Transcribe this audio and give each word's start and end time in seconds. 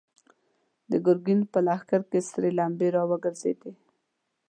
د 0.91 0.91
ګرګين 1.05 1.41
په 1.51 1.59
لښکر 1.67 2.01
کې 2.09 2.19
سرې 2.29 2.51
لمبې 2.59 2.87
را 2.95 3.03
وګرځېدې. 3.11 3.71